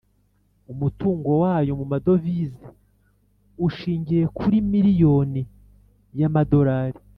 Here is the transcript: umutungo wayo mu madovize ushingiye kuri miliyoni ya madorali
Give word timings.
umutungo 0.71 1.29
wayo 1.43 1.71
mu 1.79 1.85
madovize 1.91 2.63
ushingiye 3.67 4.23
kuri 4.37 4.57
miliyoni 4.71 5.41
ya 6.19 6.29
madorali 6.35 6.99